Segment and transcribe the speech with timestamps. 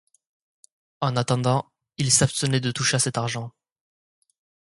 [1.01, 1.67] En attendant,
[1.99, 3.51] il s'abstenait de toucher à cet argent.